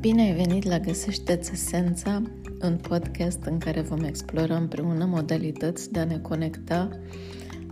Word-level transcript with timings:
Bine 0.00 0.22
ai 0.22 0.32
venit 0.32 0.64
la 0.64 0.78
Găsește-ți 0.78 1.52
Esența, 1.52 2.22
un 2.62 2.76
podcast 2.76 3.42
în 3.42 3.58
care 3.58 3.80
vom 3.80 4.04
explora 4.04 4.56
împreună 4.56 5.04
modalități 5.04 5.92
de 5.92 5.98
a 5.98 6.04
ne 6.04 6.18
conecta 6.18 6.88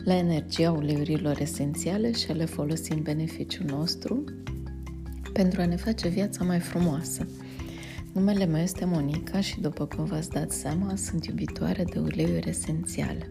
la 0.04 0.14
energia 0.14 0.72
uleiurilor 0.72 1.40
esențiale 1.40 2.12
și 2.12 2.30
a 2.30 2.34
le 2.34 2.44
folosi 2.44 2.92
în 2.92 3.02
beneficiul 3.02 3.66
nostru 3.66 4.24
pentru 5.32 5.60
a 5.60 5.66
ne 5.66 5.76
face 5.76 6.08
viața 6.08 6.44
mai 6.44 6.58
frumoasă. 6.58 7.26
Numele 8.12 8.44
meu 8.44 8.62
este 8.62 8.84
Monica 8.84 9.40
și 9.40 9.60
după 9.60 9.86
cum 9.86 10.04
v-ați 10.04 10.30
dat 10.30 10.50
seama, 10.50 10.96
sunt 10.96 11.26
iubitoare 11.26 11.84
de 11.84 11.98
uleiuri 11.98 12.48
esențiale. 12.48 13.30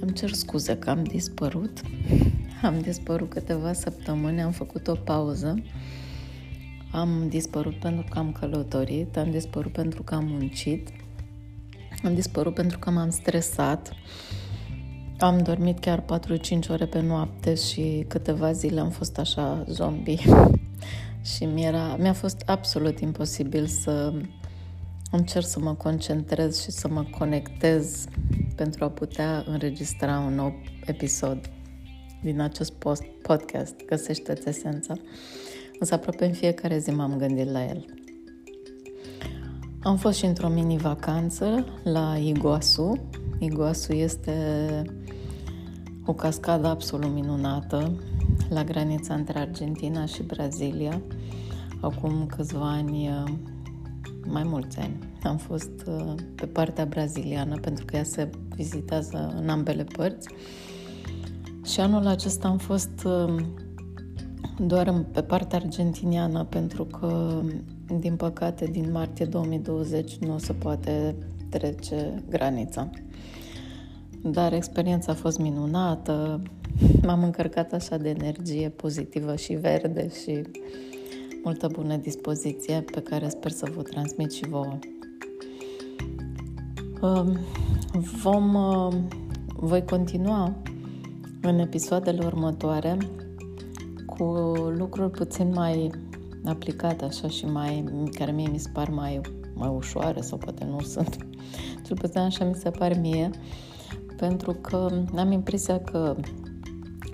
Îmi 0.00 0.12
cer 0.12 0.32
scuze 0.32 0.76
că 0.76 0.90
am 0.90 1.02
dispărut. 1.02 1.80
Am 2.62 2.80
dispărut 2.80 3.30
câteva 3.30 3.72
săptămâni, 3.72 4.42
am 4.42 4.50
făcut 4.52 4.88
o 4.88 4.94
pauză 4.94 5.62
am 6.92 7.28
dispărut 7.28 7.74
pentru 7.74 8.06
că 8.10 8.18
am 8.18 8.32
călătorit, 8.32 9.16
am 9.16 9.30
dispărut 9.30 9.72
pentru 9.72 10.02
că 10.02 10.14
am 10.14 10.24
muncit, 10.24 10.88
am 12.04 12.14
dispărut 12.14 12.54
pentru 12.54 12.78
că 12.78 12.90
m-am 12.90 13.10
stresat, 13.10 13.92
am 15.18 15.38
dormit 15.38 15.78
chiar 15.78 16.04
4-5 16.04 16.04
ore 16.68 16.86
pe 16.86 17.00
noapte 17.00 17.54
și 17.54 18.04
câteva 18.08 18.52
zile 18.52 18.80
am 18.80 18.90
fost 18.90 19.18
așa 19.18 19.64
zombie. 19.68 20.18
Și 21.36 21.44
mi-era, 21.44 21.96
mi-a 21.96 22.12
fost 22.12 22.42
absolut 22.46 23.00
imposibil 23.00 23.66
să 23.66 24.12
încerc 25.10 25.46
să 25.46 25.60
mă 25.60 25.74
concentrez 25.74 26.62
și 26.62 26.70
să 26.70 26.88
mă 26.88 27.04
conectez 27.18 28.04
pentru 28.54 28.84
a 28.84 28.88
putea 28.88 29.44
înregistra 29.46 30.18
un 30.18 30.34
nou 30.34 30.62
episod 30.84 31.50
din 32.22 32.40
acest 32.40 32.72
post, 32.72 33.02
podcast, 33.22 33.84
Găsește-ți 33.86 34.48
esența. 34.48 34.94
Însă 35.78 35.94
aproape 35.94 36.24
în 36.24 36.32
fiecare 36.32 36.78
zi 36.78 36.90
m-am 36.90 37.16
gândit 37.16 37.50
la 37.50 37.64
el. 37.64 37.84
Am 39.82 39.96
fost 39.96 40.18
și 40.18 40.24
într-o 40.24 40.48
mini-vacanță 40.48 41.64
la 41.82 42.16
Iguasu. 42.16 43.08
Iguasu 43.38 43.92
este 43.92 44.32
o 46.04 46.12
cascadă 46.12 46.66
absolut 46.66 47.10
minunată 47.10 47.92
la 48.48 48.64
granița 48.64 49.14
între 49.14 49.38
Argentina 49.38 50.06
și 50.06 50.22
Brazilia. 50.22 51.00
Acum 51.80 52.26
câțiva 52.36 52.70
ani, 52.70 53.10
mai 54.26 54.42
mulți 54.42 54.78
ani, 54.78 54.98
am 55.22 55.36
fost 55.36 55.70
uh, 55.86 56.14
pe 56.34 56.46
partea 56.46 56.84
braziliană 56.84 57.58
pentru 57.60 57.84
că 57.84 57.96
ea 57.96 58.04
se 58.04 58.30
vizitează 58.54 59.34
în 59.40 59.48
ambele 59.48 59.84
părți. 59.84 60.28
Și 61.64 61.80
anul 61.80 62.06
acesta 62.06 62.48
am 62.48 62.58
fost 62.58 63.04
uh, 63.04 63.34
doar 64.58 65.04
pe 65.12 65.22
partea 65.22 65.58
argentiniană, 65.58 66.44
pentru 66.44 66.84
că, 66.84 67.42
din 67.98 68.16
păcate, 68.16 68.64
din 68.64 68.90
martie 68.92 69.24
2020 69.24 70.16
nu 70.16 70.38
se 70.38 70.52
poate 70.52 71.14
trece 71.48 72.22
granița. 72.28 72.90
Dar 74.22 74.52
experiența 74.52 75.12
a 75.12 75.14
fost 75.14 75.38
minunată, 75.38 76.42
m-am 77.02 77.22
încărcat 77.22 77.72
așa 77.72 77.96
de 77.96 78.08
energie 78.08 78.68
pozitivă 78.68 79.36
și 79.36 79.52
verde 79.52 80.08
și 80.22 80.42
multă 81.44 81.68
bună 81.72 81.96
dispoziție 81.96 82.84
pe 82.92 83.00
care 83.00 83.28
sper 83.28 83.50
să 83.50 83.70
vă 83.74 83.82
transmit 83.82 84.32
și 84.32 84.48
vouă. 84.48 84.78
Um, 87.00 87.38
vom, 88.22 88.54
uh, 88.54 88.94
voi 89.56 89.84
continua 89.84 90.54
în 91.42 91.58
episoadele 91.58 92.24
următoare 92.24 92.98
cu 94.18 94.24
lucruri 94.76 95.10
puțin 95.10 95.52
mai 95.54 95.90
aplicate 96.44 97.04
așa 97.04 97.28
și 97.28 97.46
mai, 97.46 97.84
care 98.12 98.32
mie 98.32 98.48
mi 98.48 98.58
se 98.58 98.68
par 98.72 98.88
mai, 98.90 99.20
mai 99.54 99.68
ușoare 99.68 100.20
sau 100.20 100.38
poate 100.38 100.64
nu 100.64 100.80
sunt. 100.80 101.16
Cel 101.86 101.96
puțin 101.96 102.20
așa 102.20 102.44
mi 102.44 102.54
se 102.54 102.70
par 102.70 102.98
mie, 103.00 103.30
pentru 104.16 104.52
că 104.52 104.88
am 105.16 105.32
impresia 105.32 105.80
că 105.80 106.16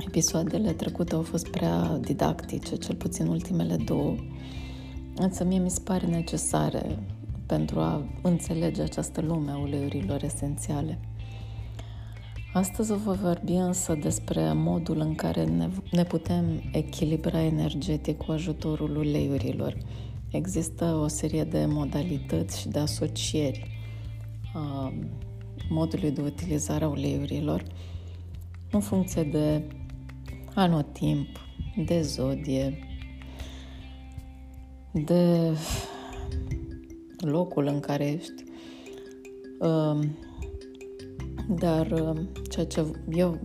episoadele 0.07 0.73
trecute 0.73 1.15
au 1.15 1.23
fost 1.23 1.49
prea 1.49 1.99
didactice, 2.01 2.77
cel 2.77 2.95
puțin 2.95 3.27
ultimele 3.27 3.77
două. 3.77 4.15
Însă 5.17 5.45
mie 5.45 5.59
mi 5.59 5.71
se 5.71 5.81
pare 5.85 6.07
necesare 6.07 6.99
pentru 7.47 7.81
a 7.81 8.07
înțelege 8.23 8.83
această 8.83 9.21
lume 9.21 9.51
a 9.51 9.59
uleiurilor 9.59 10.23
esențiale. 10.23 10.99
Astăzi 12.55 12.89
vă 12.89 12.97
voi 12.97 13.17
vorbi 13.17 13.53
însă 13.53 13.95
despre 13.95 14.53
modul 14.53 14.99
în 14.99 15.15
care 15.15 15.45
ne, 15.45 15.69
ne 15.91 16.05
putem 16.05 16.63
echilibra 16.73 17.43
energetic 17.43 18.17
cu 18.17 18.33
ajutorul 18.33 18.97
uleiurilor. 18.97 19.77
Există 20.31 20.85
o 20.85 21.09
serie 21.09 21.45
de 21.45 21.65
modalități 21.67 22.61
și 22.61 22.69
de 22.69 22.79
asocieri 22.79 23.71
a 24.55 24.93
modului 25.69 26.11
de 26.11 26.21
utilizare 26.21 26.85
a 26.85 26.89
uleiurilor 26.89 27.63
în 28.71 28.81
funcție 28.81 29.23
de 29.23 29.63
anotimp, 30.55 31.29
de 31.87 32.03
zodie, 32.03 32.79
de 34.93 35.53
locul 37.17 37.67
în 37.67 37.81
care 37.81 38.07
ești. 38.07 38.45
Dar 41.49 41.91
uh, 41.91 42.21
ceea 42.51 42.67
ce 42.67 42.85
eu 43.11 43.39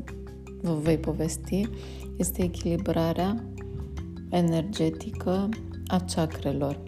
vă 0.61 0.73
voi 0.73 0.97
povesti 0.97 1.69
este 2.17 2.43
echilibrarea 2.43 3.43
energetică 4.29 5.49
a 5.87 6.05
chakrelor, 6.15 6.83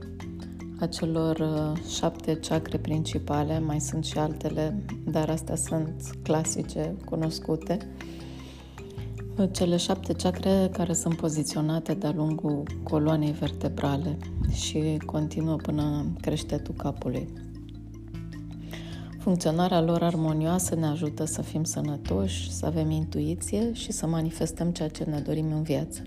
acelor 0.80 1.40
uh, 1.40 1.84
șapte 1.90 2.38
chakre 2.38 2.78
principale, 2.78 3.60
mai 3.60 3.82
sunt 3.82 4.06
și 4.06 4.18
altele, 4.18 4.86
dar 5.06 5.30
astea 5.30 5.56
sunt 5.56 6.10
clasice, 6.24 6.96
cunoscute. 7.06 7.78
Uh, 9.38 9.50
cele 9.52 9.78
șapte 9.78 10.14
chakre 10.14 10.70
care 10.72 10.94
sunt 10.94 11.16
poziționate 11.16 11.94
de-a 11.94 12.12
lungul 12.16 12.64
coloanei 12.84 13.32
vertebrale 13.32 14.18
și 14.54 14.98
continuă 15.06 15.56
până 15.56 15.82
în 15.82 16.14
creștetul 16.22 16.74
capului. 16.78 17.51
Funcționarea 19.22 19.82
lor 19.82 20.04
armonioasă 20.04 20.76
ne 20.76 20.86
ajută 20.86 21.26
să 21.26 21.42
fim 21.42 21.64
sănătoși, 21.64 22.52
să 22.52 22.66
avem 22.66 22.90
intuiție 22.90 23.74
și 23.74 23.92
să 23.92 24.08
manifestăm 24.08 24.72
ceea 24.72 24.88
ce 24.88 25.04
ne 25.04 25.20
dorim 25.20 25.52
în 25.52 25.62
viață. 25.62 26.02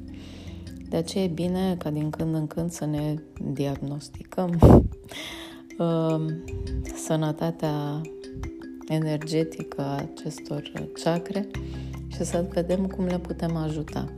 De 0.88 0.96
aceea 0.96 1.24
e 1.24 1.28
bine 1.28 1.76
ca 1.78 1.90
din 1.90 2.10
când 2.10 2.34
în 2.34 2.46
când 2.46 2.70
să 2.70 2.86
ne 2.86 3.14
diagnosticăm 3.52 4.58
uh, 5.78 6.24
sănătatea 7.06 8.00
energetică 8.88 9.80
a 9.80 9.96
acestor 9.96 10.72
chakre 11.02 11.46
și 12.06 12.24
să 12.24 12.48
vedem 12.52 12.86
cum 12.86 13.04
le 13.04 13.18
putem 13.18 13.56
ajuta. 13.56 14.12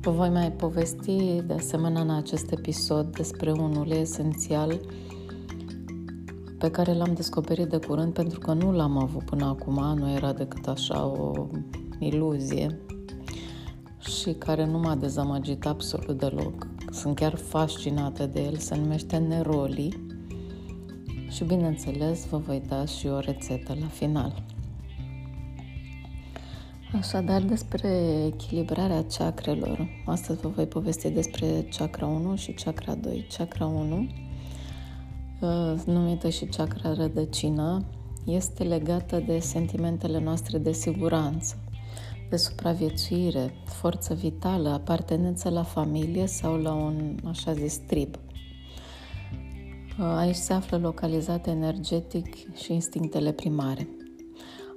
Vă 0.00 0.10
voi 0.10 0.28
mai 0.28 0.52
povesti 0.52 1.42
de 1.46 1.54
asemenea 1.54 2.00
în 2.00 2.10
acest 2.10 2.50
episod 2.50 3.16
despre 3.16 3.52
un 3.52 3.76
ulei 3.76 4.00
esențial 4.00 4.80
pe 6.58 6.70
care 6.70 6.94
l-am 6.94 7.14
descoperit 7.14 7.68
de 7.68 7.76
curând 7.76 8.12
pentru 8.12 8.38
că 8.38 8.52
nu 8.52 8.72
l-am 8.72 8.98
avut 8.98 9.24
până 9.24 9.44
acum, 9.44 9.98
nu 9.98 10.10
era 10.10 10.32
decât 10.32 10.66
așa 10.66 11.06
o 11.06 11.46
iluzie 11.98 12.78
și 13.98 14.32
care 14.32 14.66
nu 14.66 14.78
m-a 14.78 14.94
dezamăgit 14.94 15.66
absolut 15.66 16.18
deloc. 16.18 16.66
Sunt 16.90 17.16
chiar 17.16 17.34
fascinată 17.34 18.26
de 18.26 18.42
el, 18.42 18.56
se 18.56 18.76
numește 18.76 19.16
Neroli 19.16 20.02
și 21.30 21.44
bineînțeles 21.44 22.26
vă 22.26 22.36
voi 22.36 22.62
da 22.68 22.84
și 22.84 23.06
o 23.06 23.18
rețetă 23.18 23.76
la 23.80 23.86
final. 23.86 24.42
Așadar, 26.98 27.42
despre 27.42 27.88
echilibrarea 28.26 29.04
chakrelor. 29.18 29.88
Astăzi 30.06 30.40
vă 30.40 30.48
voi 30.48 30.66
povesti 30.66 31.10
despre 31.10 31.68
chakra 31.76 32.06
1 32.06 32.36
și 32.36 32.52
chakra 32.52 32.94
2. 32.94 33.26
Chakra 33.36 33.66
1 33.66 34.06
numită 35.84 36.28
și 36.28 36.44
chakra 36.44 36.94
rădăcină, 36.94 37.84
este 38.24 38.62
legată 38.62 39.22
de 39.26 39.38
sentimentele 39.38 40.20
noastre 40.20 40.58
de 40.58 40.72
siguranță, 40.72 41.56
de 42.30 42.36
supraviețuire, 42.36 43.54
forță 43.64 44.14
vitală, 44.14 44.68
apartenență 44.68 45.48
la 45.48 45.62
familie 45.62 46.26
sau 46.26 46.56
la 46.56 46.72
un, 46.72 47.18
așa 47.24 47.52
zis, 47.52 47.76
trib. 47.76 48.16
Aici 49.98 50.34
se 50.34 50.52
află 50.52 50.78
localizate 50.78 51.50
energetic 51.50 52.54
și 52.56 52.72
instinctele 52.72 53.32
primare. 53.32 53.88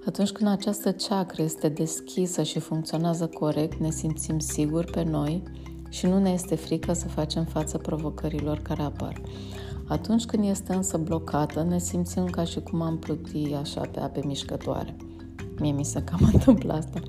Atunci 0.06 0.30
când 0.30 0.50
această 0.50 0.92
chakra 0.92 1.44
este 1.44 1.70
deschisă 1.70 2.44
și 2.44 2.60
funcționează 2.60 3.28
corect, 3.28 3.80
ne 3.80 3.90
simțim 3.90 4.40
siguri 4.40 4.92
pe 4.92 5.04
noi 5.04 5.44
și 5.90 6.06
nu 6.06 6.20
ne 6.20 6.30
este 6.30 6.56
frică 6.56 6.94
să 6.94 7.08
facem 7.08 7.44
față 7.46 7.78
provocărilor 7.78 8.60
care 8.60 8.82
apar. 8.82 9.22
Atunci 9.88 10.26
când 10.26 10.48
este 10.48 10.74
însă 10.74 10.98
blocată, 10.98 11.64
ne 11.64 11.80
simțim 11.80 12.26
ca 12.26 12.44
și 12.44 12.60
cum 12.60 12.82
am 12.82 12.98
pluti 12.98 13.54
așa 13.54 13.82
pe 13.82 14.00
ape 14.00 14.22
mișcătoare. 14.26 14.96
Mie 15.60 15.72
mi 15.72 15.86
se 15.86 16.04
cam 16.04 16.30
întâmplă 16.34 16.74
asta. 16.74 17.00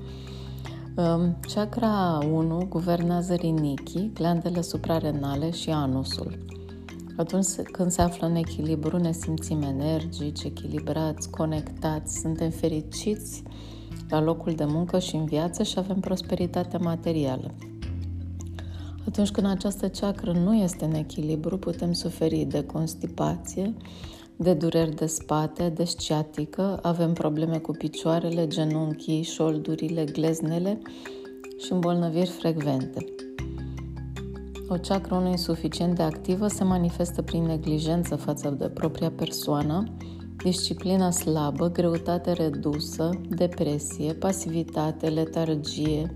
Um, 0.95 1.37
chakra 1.53 2.19
1 2.31 2.65
guvernează 2.69 3.33
rinichii, 3.33 4.11
glandele 4.13 4.61
suprarenale 4.61 5.51
și 5.51 5.69
anusul. 5.69 6.37
Atunci 7.17 7.47
când 7.71 7.91
se 7.91 8.01
află 8.01 8.27
în 8.27 8.35
echilibru, 8.35 8.97
ne 8.97 9.11
simțim 9.11 9.61
energici, 9.61 10.43
echilibrați, 10.43 11.29
conectați, 11.29 12.19
suntem 12.19 12.49
fericiți 12.49 13.43
la 14.09 14.21
locul 14.21 14.53
de 14.53 14.65
muncă 14.65 14.99
și 14.99 15.15
în 15.15 15.25
viață 15.25 15.63
și 15.63 15.75
avem 15.77 15.99
prosperitate 15.99 16.77
materială. 16.77 17.53
Atunci 19.07 19.29
când 19.29 19.47
această 19.47 19.87
ceacră 19.87 20.31
nu 20.31 20.55
este 20.55 20.85
în 20.85 20.93
echilibru, 20.93 21.57
putem 21.57 21.93
suferi 21.93 22.45
de 22.49 22.63
constipație, 22.63 23.73
de 24.35 24.53
dureri 24.53 24.95
de 24.95 25.05
spate, 25.05 25.69
de 25.69 25.83
sciatică, 25.83 26.79
avem 26.81 27.13
probleme 27.13 27.57
cu 27.57 27.71
picioarele, 27.71 28.47
genunchii, 28.47 29.21
șoldurile, 29.21 30.03
gleznele 30.03 30.81
și 31.65 31.71
îmbolnăviri 31.71 32.29
frecvente. 32.29 33.05
O 34.67 34.77
ceacră 34.77 35.15
nu 35.15 35.29
insuficient 35.29 35.95
de 35.95 36.03
activă 36.03 36.47
se 36.47 36.63
manifestă 36.63 37.21
prin 37.21 37.43
neglijență 37.43 38.15
față 38.15 38.49
de 38.49 38.69
propria 38.69 39.11
persoană, 39.11 39.83
disciplina 40.43 41.11
slabă, 41.11 41.69
greutate 41.69 42.31
redusă, 42.31 43.09
depresie, 43.29 44.13
pasivitate, 44.13 45.07
letargie, 45.07 46.11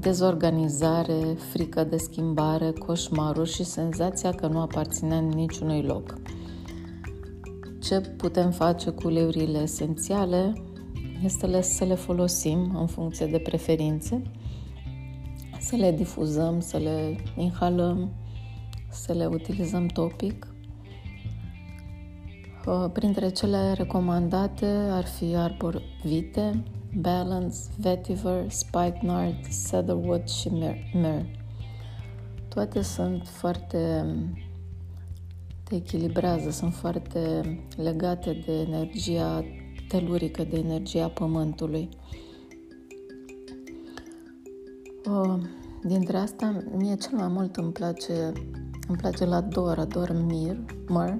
dezorganizare, 0.00 1.36
frică 1.50 1.84
de 1.84 1.96
schimbare, 1.96 2.70
coșmaruri 2.70 3.52
și 3.52 3.64
senzația 3.64 4.30
că 4.30 4.46
nu 4.46 4.60
aparține 4.60 5.16
în 5.16 5.28
niciunui 5.28 5.82
loc. 5.82 6.14
Ce 7.80 8.00
putem 8.00 8.50
face 8.50 8.90
cu 8.90 9.06
uleiurile 9.06 9.58
esențiale 9.58 10.52
este 11.24 11.60
să 11.60 11.84
le 11.84 11.94
folosim 11.94 12.76
în 12.76 12.86
funcție 12.86 13.26
de 13.26 13.38
preferințe, 13.38 14.22
să 15.60 15.76
le 15.76 15.92
difuzăm, 15.92 16.60
să 16.60 16.76
le 16.76 17.16
inhalăm, 17.36 18.12
să 18.90 19.12
le 19.12 19.26
utilizăm 19.26 19.86
topic. 19.86 20.46
Uh, 22.66 22.90
printre 22.92 23.30
cele 23.30 23.72
recomandate 23.72 24.66
ar 24.90 25.04
fi 25.04 25.34
arbor 25.36 25.82
vite, 26.04 26.62
balance, 27.00 27.56
vetiver, 27.78 28.50
spikenard, 28.50 29.36
cedarwood 29.68 30.28
și 30.28 30.48
myrrh. 30.48 31.24
Toate 32.48 32.82
sunt 32.82 33.28
foarte 33.28 34.04
te 35.72 35.74
echilibrează, 35.74 36.50
sunt 36.50 36.74
foarte 36.74 37.42
legate 37.76 38.42
de 38.46 38.52
energia 38.52 39.44
telurică, 39.88 40.44
de 40.44 40.56
energia 40.56 41.08
pământului. 41.08 41.88
Uh, 45.10 45.42
dintre 45.82 46.16
asta, 46.16 46.62
mie 46.76 46.94
cel 46.94 47.18
mai 47.18 47.28
mult 47.28 47.56
îmi 47.56 47.72
place, 47.72 48.32
îmi 48.88 48.96
place 48.96 49.24
la 49.24 49.40
Dor, 49.40 49.78
ador 49.78 50.12
Mir, 50.12 50.56
Mur, 50.88 51.18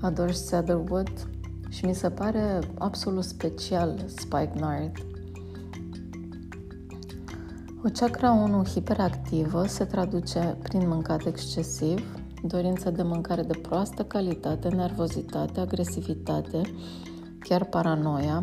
ador 0.00 0.32
Cedarwood 0.50 1.28
și 1.76 1.84
mi 1.84 1.94
se 1.94 2.10
pare 2.10 2.58
absolut 2.78 3.24
special 3.24 4.04
Spikenard. 4.06 4.92
O 7.84 7.88
chakra 7.92 8.30
1 8.30 8.64
hiperactivă 8.64 9.66
se 9.66 9.84
traduce 9.84 10.56
prin 10.62 10.88
mâncat 10.88 11.26
excesiv, 11.26 12.16
dorință 12.42 12.90
de 12.90 13.02
mâncare 13.02 13.42
de 13.42 13.58
proastă 13.62 14.04
calitate, 14.04 14.68
nervozitate, 14.68 15.60
agresivitate, 15.60 16.60
chiar 17.40 17.64
paranoia 17.64 18.42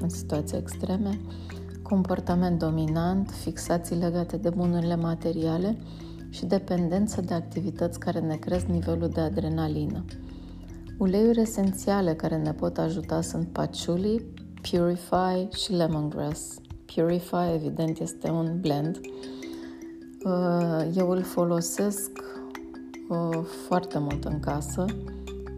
în 0.00 0.08
situații 0.08 0.58
extreme, 0.58 1.20
comportament 1.82 2.58
dominant, 2.58 3.30
fixații 3.30 3.96
legate 3.96 4.36
de 4.36 4.50
bunurile 4.50 4.96
materiale 4.96 5.76
și 6.28 6.44
dependență 6.44 7.20
de 7.20 7.34
activități 7.34 7.98
care 7.98 8.20
ne 8.20 8.36
cresc 8.36 8.64
nivelul 8.66 9.08
de 9.08 9.20
adrenalină. 9.20 10.04
Uleiuri 10.98 11.40
esențiale 11.40 12.14
care 12.14 12.36
ne 12.36 12.52
pot 12.52 12.78
ajuta 12.78 13.20
sunt 13.20 13.48
patchouli, 13.48 14.24
Purify 14.70 15.56
și 15.56 15.72
Lemongrass. 15.72 16.60
Purify, 16.94 17.52
evident, 17.54 17.98
este 17.98 18.30
un 18.30 18.60
blend. 18.60 19.00
Uh, 20.24 20.96
eu 20.96 21.10
îl 21.10 21.22
folosesc 21.22 22.10
uh, 23.08 23.40
foarte 23.68 23.98
mult 23.98 24.24
în 24.24 24.40
casă 24.40 24.84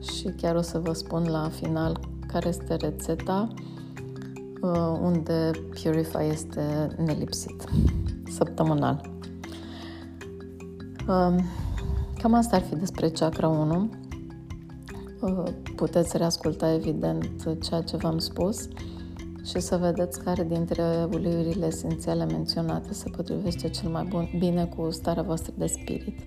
și 0.00 0.28
chiar 0.36 0.54
o 0.54 0.60
să 0.60 0.78
vă 0.78 0.92
spun 0.92 1.30
la 1.30 1.48
final 1.48 2.00
care 2.26 2.48
este 2.48 2.74
rețeta 2.74 3.48
uh, 4.60 4.98
unde 5.02 5.50
Purify 5.82 6.28
este 6.30 6.96
nelipsit, 7.04 7.64
săptămânal. 8.36 9.10
Uh, 11.08 11.34
cam 12.18 12.34
asta 12.34 12.56
ar 12.56 12.62
fi 12.62 12.76
despre 12.76 13.08
chakra 13.08 13.48
1. 13.48 13.90
Uh, 15.24 15.44
puteți 15.76 16.16
reasculta, 16.16 16.72
evident, 16.72 17.62
ceea 17.62 17.82
ce 17.82 17.96
v-am 17.96 18.18
spus 18.18 18.68
și 19.44 19.60
să 19.60 19.76
vedeți 19.76 20.22
care 20.22 20.44
dintre 20.44 21.08
uleiurile 21.12 21.66
esențiale 21.66 22.24
menționate 22.24 22.92
se 22.92 23.10
potrivește 23.10 23.68
cel 23.68 23.88
mai 23.88 24.04
bun, 24.04 24.28
bine 24.38 24.64
cu 24.64 24.90
starea 24.90 25.22
voastră 25.22 25.52
de 25.56 25.66
spirit. 25.66 26.20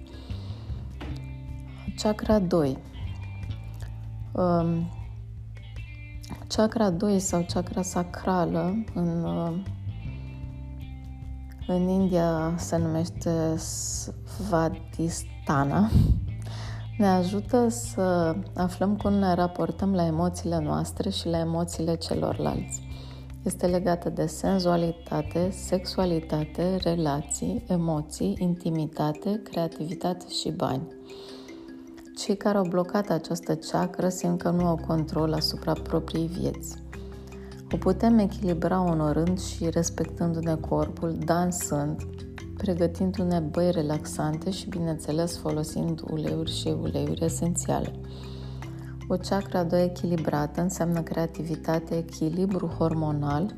Chakra 1.96 2.40
2 2.40 2.78
um, 4.32 4.92
Chakra 6.48 6.90
2 6.90 7.20
sau 7.20 7.46
chakra 7.54 7.82
sacrală 7.82 8.84
în, 8.94 9.24
uh, 9.24 9.54
în 11.68 11.88
India 11.88 12.54
se 12.58 12.78
numește 12.78 13.56
Svadhisthana 14.38 15.90
ne 16.98 17.08
ajută 17.08 17.68
să 17.70 18.36
aflăm 18.56 18.96
cum 18.96 19.14
ne 19.14 19.34
raportăm 19.34 19.94
la 19.94 20.06
emoțiile 20.06 20.60
noastre 20.60 21.10
și 21.10 21.28
la 21.28 21.40
emoțiile 21.40 21.96
celorlalți. 21.96 22.86
Este 23.44 23.66
legată 23.66 24.10
de 24.10 24.26
senzualitate, 24.26 25.50
sexualitate, 25.52 26.76
relații, 26.84 27.64
emoții, 27.68 28.36
intimitate, 28.40 29.42
creativitate 29.44 30.26
și 30.30 30.52
bani. 30.52 30.88
Cei 32.18 32.38
care 32.38 32.58
au 32.58 32.68
blocat 32.70 33.10
această 33.10 33.54
ceacră 33.54 34.10
simt 34.10 34.42
că 34.42 34.50
nu 34.50 34.66
au 34.66 34.80
control 34.88 35.34
asupra 35.34 35.74
propriei 35.74 36.28
vieți. 36.28 36.76
O 37.72 37.78
putem 37.78 38.18
echilibra 38.18 38.82
onorând 38.82 39.40
și 39.40 39.70
respectându-ne 39.70 40.56
corpul, 40.56 41.16
dansând, 41.26 42.02
pregătindu-ne 42.57 43.40
băi 43.40 43.71
relaxante 43.71 44.52
și, 44.52 44.69
bineînțeles, 44.69 45.37
folosind 45.37 46.02
uleiuri 46.11 46.52
și 46.52 46.68
uleiuri 46.81 47.26
esențiale. 47.26 47.92
O 49.07 49.16
chakra 49.16 49.64
2 49.64 49.83
echilibrată 49.83 50.61
înseamnă 50.61 51.02
creativitate, 51.02 51.95
echilibru 51.95 52.68
hormonal, 52.68 53.56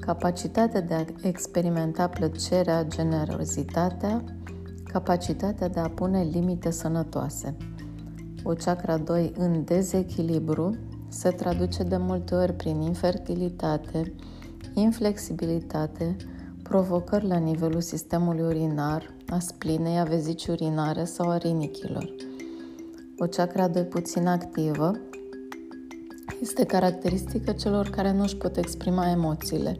capacitatea 0.00 0.80
de 0.80 0.94
a 0.94 1.04
experimenta 1.22 2.08
plăcerea, 2.08 2.84
generozitatea, 2.84 4.24
capacitatea 4.84 5.68
de 5.68 5.80
a 5.80 5.88
pune 5.88 6.22
limite 6.22 6.70
sănătoase. 6.70 7.56
O 8.42 8.52
chakra 8.52 8.98
2 8.98 9.32
în 9.36 9.64
dezechilibru 9.64 10.76
se 11.08 11.30
traduce 11.30 11.82
de 11.82 11.96
multe 11.96 12.34
ori 12.34 12.52
prin 12.52 12.80
infertilitate, 12.80 14.14
inflexibilitate, 14.74 16.16
provocări 16.70 17.26
la 17.26 17.36
nivelul 17.36 17.80
sistemului 17.80 18.42
urinar, 18.42 19.14
a 19.28 19.38
splinei, 19.38 19.98
a 19.98 20.04
vezicii 20.04 20.52
urinare 20.52 21.04
sau 21.04 21.30
a 21.30 21.36
rinichilor. 21.36 22.14
O 23.18 23.26
chakra 23.26 23.68
2 23.68 23.84
puțin 23.84 24.26
activă 24.26 24.92
este 26.40 26.64
caracteristică 26.64 27.52
celor 27.52 27.88
care 27.88 28.12
nu 28.12 28.22
își 28.22 28.36
pot 28.36 28.56
exprima 28.56 29.10
emoțiile. 29.10 29.76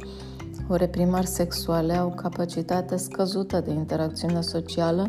O 0.68 0.74
reprimări 0.74 1.26
sexuale 1.26 1.92
au 1.92 2.12
capacitate 2.14 2.96
scăzută 2.96 3.60
de 3.60 3.70
interacțiune 3.70 4.40
socială, 4.40 5.06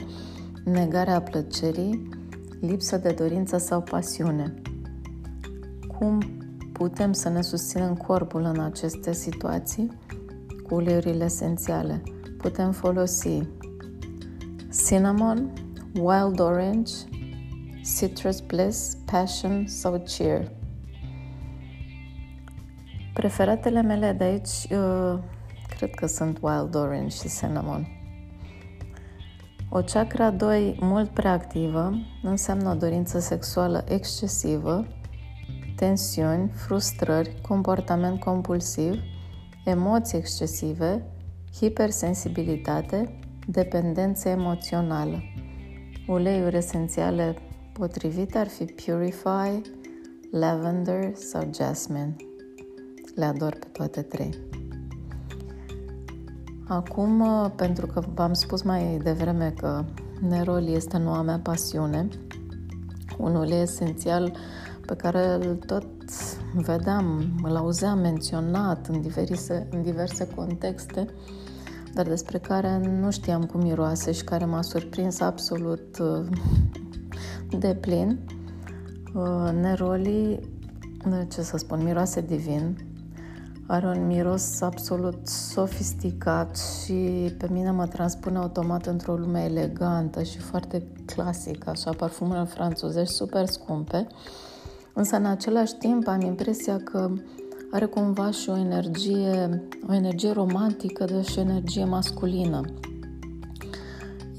negarea 0.63 1.21
plăcerii, 1.21 2.09
lipsă 2.59 2.97
de 2.97 3.11
dorință 3.11 3.57
sau 3.57 3.81
pasiune. 3.81 4.53
Cum 5.97 6.19
putem 6.71 7.13
să 7.13 7.29
ne 7.29 7.41
susținem 7.41 7.95
corpul 7.95 8.41
în 8.41 8.59
aceste 8.59 9.13
situații? 9.13 9.99
Cu 10.71 10.77
uleiurile 10.77 11.23
esențiale. 11.23 12.03
Putem 12.37 12.71
folosi 12.71 13.47
cinnamon, 14.87 15.53
wild 15.93 16.39
orange, 16.39 16.91
citrus 17.97 18.39
bliss, 18.39 18.97
passion 19.05 19.67
sau 19.67 19.99
cheer. 19.99 20.51
Preferatele 23.13 23.81
mele 23.81 24.11
de 24.11 24.23
aici 24.23 24.47
uh, 24.47 25.19
cred 25.77 25.89
că 25.89 26.05
sunt 26.05 26.37
wild 26.41 26.75
orange 26.75 27.15
și 27.15 27.37
cinnamon. 27.39 27.87
O 29.69 29.79
chakra 29.81 30.29
2 30.29 30.77
mult 30.79 31.09
prea 31.09 31.31
activă 31.31 31.93
înseamnă 32.23 32.69
o 32.69 32.73
dorință 32.73 33.19
sexuală 33.19 33.83
excesivă, 33.87 34.87
tensiuni, 35.75 36.51
frustrări, 36.55 37.41
comportament 37.41 38.19
compulsiv, 38.19 39.01
emoții 39.65 40.17
excesive, 40.17 41.05
hipersensibilitate, 41.59 43.19
dependență 43.47 44.29
emoțională. 44.29 45.21
Uleiuri 46.07 46.57
esențiale 46.57 47.35
potrivite 47.73 48.37
ar 48.37 48.47
fi 48.47 48.63
Purify, 48.65 49.61
Lavender 50.31 51.15
sau 51.15 51.49
Jasmine. 51.53 52.15
Le 53.15 53.25
ador 53.25 53.57
pe 53.59 53.67
toate 53.71 54.01
trei. 54.01 54.29
Acum, 56.67 57.23
pentru 57.55 57.87
că 57.87 58.03
v-am 58.13 58.33
spus 58.33 58.61
mai 58.61 58.99
devreme 59.03 59.53
că 59.57 59.85
Neroli 60.21 60.73
este 60.73 60.97
noua 60.97 61.21
mea 61.21 61.39
pasiune, 61.43 62.07
un 63.17 63.35
ulei 63.35 63.61
esențial 63.61 64.37
pe 64.85 64.95
care 64.95 65.33
îl 65.33 65.55
tot 65.55 65.85
vedeam, 66.53 67.23
îl 67.43 67.55
auzeam 67.55 67.99
menționat 67.99 68.87
în 68.87 69.01
diverse, 69.01 69.67
în 69.71 69.81
diverse 69.81 70.27
contexte, 70.27 71.07
dar 71.93 72.07
despre 72.07 72.37
care 72.37 72.77
nu 73.01 73.11
știam 73.11 73.43
cum 73.43 73.61
miroase 73.61 74.11
și 74.11 74.23
care 74.23 74.45
m-a 74.45 74.61
surprins 74.61 75.19
absolut 75.19 75.97
uh, 75.99 76.25
de 77.59 77.77
plin. 77.81 78.19
Uh, 79.13 79.51
Neroli, 79.61 80.39
ce 81.29 81.41
să 81.41 81.57
spun, 81.57 81.83
miroase 81.83 82.21
divin, 82.21 82.77
are 83.67 83.85
un 83.87 84.07
miros 84.07 84.61
absolut 84.61 85.27
sofisticat 85.27 86.57
și 86.57 87.33
pe 87.37 87.47
mine 87.51 87.71
mă 87.71 87.87
transpune 87.87 88.37
automat 88.37 88.85
într-o 88.85 89.15
lume 89.15 89.43
elegantă 89.43 90.23
și 90.23 90.37
foarte 90.37 90.83
clasică, 91.05 91.69
așa, 91.69 91.91
parfumurile 91.91 92.45
franțuzești 92.45 93.13
super 93.13 93.45
scumpe, 93.45 94.07
însă 94.93 95.15
în 95.15 95.25
același 95.25 95.75
timp 95.75 96.07
am 96.07 96.21
impresia 96.21 96.77
că 96.77 97.11
are 97.71 97.85
cumva 97.85 98.31
și 98.31 98.49
o 98.49 98.57
energie, 98.57 99.63
o 99.89 99.93
energie 99.93 100.31
romantică, 100.31 101.05
dar 101.05 101.23
și 101.23 101.37
o 101.37 101.41
energie 101.41 101.85
masculină. 101.85 102.61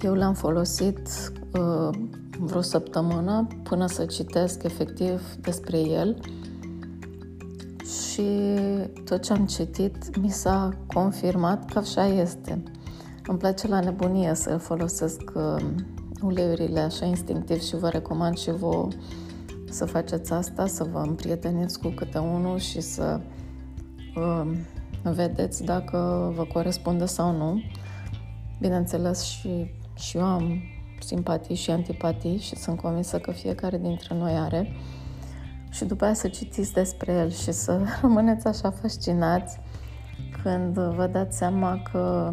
Eu 0.00 0.14
l-am 0.14 0.34
folosit 0.34 1.08
uh, 1.52 1.98
vreo 2.38 2.60
săptămână 2.60 3.46
până 3.62 3.86
să 3.86 4.04
citesc 4.04 4.62
efectiv 4.62 5.34
despre 5.40 5.78
el 5.78 6.20
și 8.12 8.26
tot 9.04 9.22
ce 9.22 9.32
am 9.32 9.46
citit 9.46 10.16
mi 10.16 10.30
s-a 10.30 10.68
confirmat 10.94 11.70
că 11.70 11.78
așa 11.78 12.06
este. 12.06 12.62
Îmi 13.26 13.38
place 13.38 13.68
la 13.68 13.80
nebunie 13.80 14.34
să 14.34 14.56
folosesc 14.56 15.20
uh, 15.34 15.56
uleiurile 16.22 16.80
așa 16.80 17.04
instinctiv 17.04 17.60
și 17.60 17.76
vă 17.76 17.88
recomand 17.88 18.36
și 18.36 18.50
vă 18.50 18.88
să 19.72 19.84
faceți 19.84 20.32
asta, 20.32 20.66
să 20.66 20.84
vă 20.84 20.98
împrieteniți 20.98 21.80
cu 21.80 21.88
câte 21.88 22.18
unul 22.18 22.58
și 22.58 22.80
să 22.80 23.20
uh, 24.16 24.50
vedeți 25.02 25.64
dacă 25.64 26.32
vă 26.34 26.44
corespunde 26.44 27.04
sau 27.04 27.36
nu. 27.36 27.62
Bineînțeles 28.60 29.22
și, 29.22 29.70
și 29.94 30.16
eu 30.16 30.24
am 30.24 30.62
simpatii 31.00 31.54
și 31.54 31.70
antipatii 31.70 32.38
și 32.38 32.56
sunt 32.56 32.80
convinsă 32.80 33.18
că 33.18 33.30
fiecare 33.30 33.78
dintre 33.78 34.14
noi 34.14 34.32
are 34.32 34.76
și 35.70 35.84
după 35.84 36.04
aia 36.04 36.14
să 36.14 36.28
citiți 36.28 36.72
despre 36.72 37.12
el 37.12 37.30
și 37.30 37.52
să 37.52 37.80
rămâneți 38.00 38.46
așa 38.46 38.70
fascinați 38.70 39.58
când 40.42 40.78
vă 40.78 41.08
dați 41.12 41.36
seama 41.36 41.82
că 41.92 42.32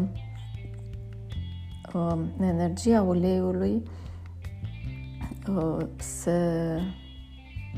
uh, 1.94 2.18
energia 2.40 3.02
uleiului 3.02 3.82
uh, 5.48 5.86
se 5.96 6.40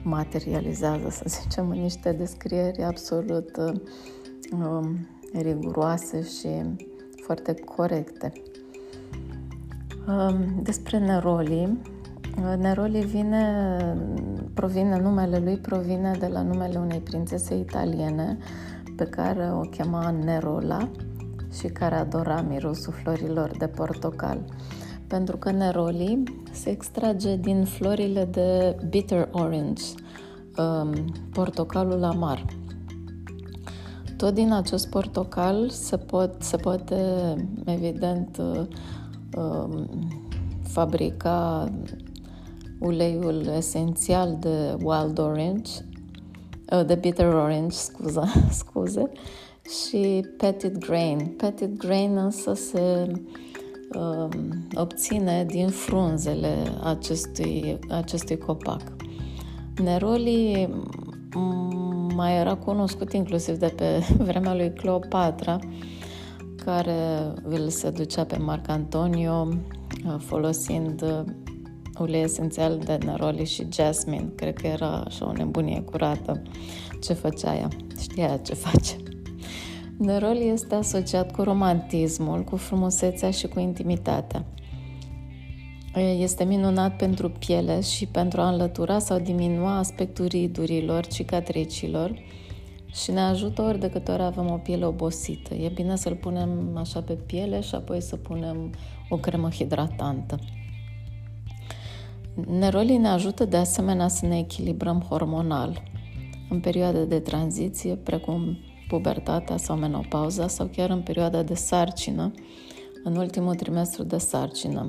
materializează, 0.02 1.08
să 1.10 1.24
zicem, 1.40 1.70
în 1.70 1.80
niște 1.80 2.12
descrieri 2.12 2.82
absolut 2.82 3.56
uh, 3.56 4.90
riguroase 5.32 6.22
și 6.22 6.48
foarte 7.22 7.54
corecte. 7.54 8.32
Uh, 10.08 10.34
despre 10.62 10.98
Neroli, 10.98 11.78
Neroli 12.58 13.04
vine, 13.04 13.76
provine, 14.54 14.98
numele 15.00 15.38
lui 15.38 15.56
provine 15.56 16.16
de 16.18 16.26
la 16.26 16.42
numele 16.42 16.78
unei 16.78 17.00
prințese 17.00 17.58
italiene 17.58 18.38
pe 18.96 19.04
care 19.04 19.52
o 19.52 19.60
chema 19.60 20.10
Nerola 20.10 20.90
și 21.52 21.66
care 21.66 21.94
adora 21.94 22.40
mirosul 22.40 22.92
florilor 22.92 23.56
de 23.56 23.66
portocal. 23.66 24.38
Pentru 25.12 25.36
că 25.36 25.50
Neroli 25.50 26.22
se 26.52 26.70
extrage 26.70 27.36
din 27.36 27.64
florile 27.64 28.24
de 28.24 28.76
bitter 28.88 29.28
orange, 29.32 29.82
um, 30.56 30.92
portocalul 31.32 32.04
amar. 32.04 32.44
Tot 34.16 34.34
din 34.34 34.52
acest 34.52 34.88
portocal 34.88 35.68
se, 35.68 35.96
pot, 35.96 36.34
se 36.38 36.56
poate, 36.56 36.96
evident, 37.64 38.42
um, 39.36 39.88
fabrica 40.62 41.68
uleiul 42.80 43.46
esențial 43.56 44.36
de 44.40 44.76
wild 44.82 45.18
orange, 45.18 45.70
uh, 46.72 46.86
de 46.86 46.94
bitter 46.94 47.26
orange, 47.26 47.76
scuza, 47.76 48.32
scuze, 48.60 49.10
și 49.62 50.26
petit 50.36 50.78
grain. 50.78 51.34
Petit 51.36 51.76
grain 51.78 52.16
însă 52.16 52.54
se 52.54 53.06
uh, 53.08 53.50
obține 54.74 55.44
din 55.44 55.68
frunzele 55.68 56.56
acestui, 56.82 57.78
acestui 57.88 58.38
copac. 58.38 58.82
Neroli 59.82 60.68
mai 62.14 62.36
era 62.36 62.54
cunoscut 62.54 63.12
inclusiv 63.12 63.56
de 63.56 63.72
pe 63.76 64.06
vremea 64.28 64.54
lui 64.54 64.72
Cleopatra, 64.72 65.58
care 66.64 67.32
îl 67.42 67.68
seducea 67.68 68.24
pe 68.24 68.36
Marc 68.36 68.68
Antonio 68.68 69.48
uh, 70.06 70.14
folosind 70.18 71.02
uh, 71.02 71.32
ulei 71.98 72.22
esențial 72.22 72.78
de 72.84 72.98
neroli 73.04 73.44
și 73.44 73.66
jasmine. 73.72 74.32
Cred 74.34 74.54
că 74.54 74.66
era 74.66 75.02
așa 75.06 75.28
o 75.28 75.32
nebunie 75.32 75.80
curată 75.80 76.42
ce 77.00 77.12
făcea 77.12 77.56
ea. 77.56 77.68
Știa 78.00 78.36
ce 78.36 78.54
face. 78.54 78.96
Neroli 80.02 80.48
este 80.48 80.74
asociat 80.74 81.32
cu 81.32 81.42
romantismul, 81.42 82.42
cu 82.44 82.56
frumusețea 82.56 83.30
și 83.30 83.46
cu 83.46 83.58
intimitatea. 83.58 84.44
Este 86.18 86.44
minunat 86.44 86.96
pentru 86.96 87.30
piele 87.30 87.80
și 87.80 88.06
pentru 88.06 88.40
a 88.40 88.48
înlătura 88.48 88.98
sau 88.98 89.18
diminua 89.18 89.78
aspectul 89.78 90.26
ridurilor, 90.26 91.06
cicatricilor 91.06 92.22
și 92.92 93.10
ne 93.10 93.20
ajută 93.20 93.62
ori 93.62 93.78
de 93.78 93.90
câte 93.90 94.10
ori 94.10 94.22
avem 94.22 94.50
o 94.50 94.56
piele 94.56 94.84
obosită. 94.84 95.54
E 95.54 95.68
bine 95.68 95.96
să-l 95.96 96.14
punem 96.14 96.76
așa 96.76 97.00
pe 97.00 97.12
piele 97.12 97.60
și 97.60 97.74
apoi 97.74 98.00
să 98.00 98.16
punem 98.16 98.74
o 99.08 99.16
cremă 99.16 99.50
hidratantă. 99.50 100.38
Nerolii 102.48 102.96
ne 102.96 103.08
ajută 103.08 103.44
de 103.44 103.56
asemenea 103.56 104.08
să 104.08 104.26
ne 104.26 104.38
echilibrăm 104.38 105.00
hormonal 105.08 105.82
în 106.50 106.60
perioade 106.60 107.04
de 107.04 107.18
tranziție, 107.18 107.94
precum 107.94 108.58
pubertatea 108.92 109.56
sau 109.56 109.76
menopauza, 109.76 110.48
sau 110.48 110.66
chiar 110.66 110.90
în 110.90 111.00
perioada 111.00 111.42
de 111.42 111.54
sarcină, 111.54 112.32
în 113.04 113.16
ultimul 113.16 113.54
trimestru 113.54 114.02
de 114.02 114.18
sarcină. 114.18 114.86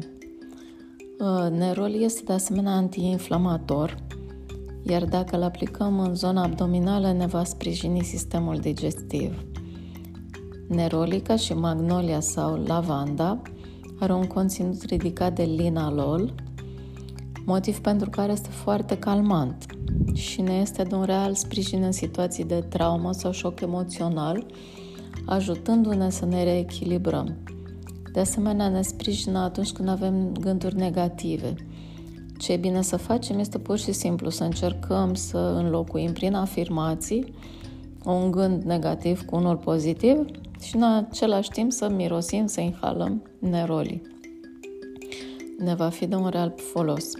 Uh, 1.19 1.49
Nerol 1.51 2.01
este 2.01 2.21
de 2.25 2.33
asemenea 2.33 2.71
antiinflamator, 2.71 3.97
iar 4.83 5.05
dacă 5.05 5.35
îl 5.35 5.43
aplicăm 5.43 5.99
în 5.99 6.15
zona 6.15 6.43
abdominală, 6.43 7.11
ne 7.11 7.25
va 7.25 7.43
sprijini 7.43 8.03
sistemul 8.03 8.57
digestiv. 8.57 9.43
Nerolica 10.67 11.35
și 11.35 11.53
magnolia 11.53 12.19
sau 12.19 12.63
lavanda 12.65 13.41
are 13.99 14.13
un 14.13 14.25
conținut 14.25 14.83
ridicat 14.83 15.35
de 15.35 15.43
linalol, 15.43 16.33
motiv 17.45 17.79
pentru 17.79 18.09
care 18.09 18.31
este 18.31 18.49
foarte 18.49 18.97
calmant 18.97 19.65
și 20.13 20.41
ne 20.41 20.53
este 20.53 20.83
de 20.83 20.95
un 20.95 21.03
real 21.03 21.33
sprijin 21.33 21.83
în 21.83 21.91
situații 21.91 22.43
de 22.43 22.65
traumă 22.69 23.11
sau 23.11 23.31
șoc 23.31 23.61
emoțional, 23.61 24.45
ajutându-ne 25.25 26.09
să 26.09 26.25
ne 26.25 26.43
reechilibrăm. 26.43 27.37
De 28.13 28.19
asemenea, 28.19 28.69
ne 28.69 28.81
sprijină 28.81 29.39
atunci 29.39 29.71
când 29.71 29.89
avem 29.89 30.31
gânduri 30.39 30.75
negative. 30.75 31.55
Ce 32.37 32.51
e 32.51 32.57
bine 32.57 32.81
să 32.81 32.97
facem 32.97 33.39
este 33.39 33.57
pur 33.57 33.77
și 33.77 33.91
simplu 33.91 34.29
să 34.29 34.43
încercăm 34.43 35.13
să 35.13 35.37
înlocuim 35.37 36.13
prin 36.13 36.33
afirmații 36.33 37.33
un 38.05 38.31
gând 38.31 38.63
negativ 38.63 39.25
cu 39.25 39.35
unul 39.35 39.55
pozitiv 39.55 40.25
și 40.61 40.75
în 40.75 40.83
același 40.83 41.49
timp 41.49 41.71
să 41.71 41.89
mirosim, 41.89 42.45
să 42.45 42.61
inhalăm 42.61 43.21
nerolii. 43.39 44.01
Ne 45.57 45.75
va 45.75 45.89
fi 45.89 46.05
de 46.05 46.15
un 46.15 46.27
real 46.27 46.53
folos. 46.55 47.11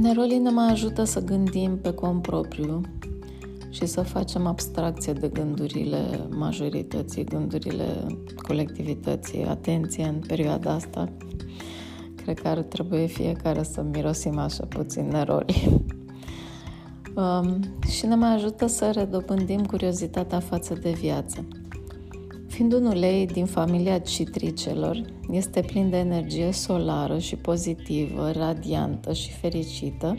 Nerolii 0.00 0.38
ne 0.38 0.50
mai 0.50 0.70
ajută 0.70 1.04
să 1.04 1.20
gândim 1.24 1.78
pe 1.82 1.92
cont 1.92 2.22
propriu 2.22 2.80
și 3.70 3.86
să 3.86 4.00
facem 4.00 4.46
abstracție 4.46 5.12
de 5.12 5.28
gândurile 5.28 6.28
majorității, 6.30 7.24
gândurile 7.24 8.06
colectivității. 8.36 9.44
Atenție 9.44 10.04
în 10.04 10.20
perioada 10.26 10.72
asta. 10.72 11.08
Cred 12.14 12.40
că 12.40 12.48
ar 12.48 12.58
trebui 12.58 13.08
fiecare 13.08 13.62
să 13.62 13.84
mirosim 13.92 14.38
așa 14.38 14.64
puțin 14.64 15.08
neroli. 15.08 15.82
Um, 17.14 17.60
și 17.88 18.06
ne 18.06 18.14
mai 18.14 18.34
ajută 18.34 18.66
să 18.66 18.90
redobândim 18.90 19.64
curiozitatea 19.64 20.40
față 20.40 20.74
de 20.74 20.90
viață. 20.90 21.46
Fiind 22.54 22.72
un 22.72 22.86
ulei 22.86 23.26
din 23.26 23.46
familia 23.46 23.98
citricelor, 23.98 25.02
este 25.30 25.60
plin 25.60 25.90
de 25.90 25.96
energie 25.96 26.50
solară 26.50 27.18
și 27.18 27.36
pozitivă, 27.36 28.30
radiantă 28.30 29.12
și 29.12 29.30
fericită 29.30 30.18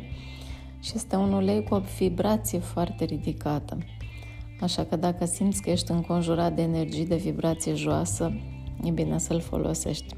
și 0.80 0.92
este 0.96 1.16
un 1.16 1.34
ulei 1.34 1.64
cu 1.64 1.74
o 1.74 1.82
vibrație 1.98 2.60
foarte 2.60 3.04
ridicată. 3.04 3.78
Așa 4.62 4.84
că 4.84 4.96
dacă 4.96 5.26
simți 5.26 5.62
că 5.62 5.70
ești 5.70 5.92
înconjurat 5.92 6.56
de 6.56 6.62
energii 6.62 7.06
de 7.06 7.16
vibrație 7.16 7.74
joasă, 7.74 8.34
e 8.84 8.90
bine 8.90 9.18
să-l 9.18 9.40
folosești. 9.40 10.16